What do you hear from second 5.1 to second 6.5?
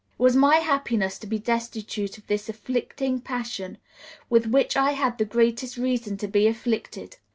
the greatest reason to be